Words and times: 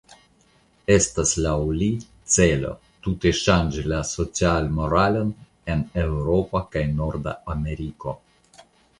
Estas 0.93 1.31
laŭ 1.45 1.57
li 1.81 1.89
celo 2.35 2.71
tute 3.07 3.33
ŝanĝi 3.39 3.83
la 3.91 3.99
socialmoralon 4.11 5.29
en 5.73 5.83
Eŭropo 6.05 6.63
kaj 6.77 6.83
Norda 6.95 7.35
Ameriko. 7.57 8.15